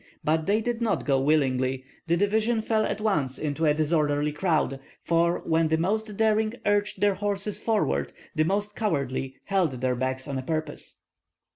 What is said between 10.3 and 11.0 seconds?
purpose.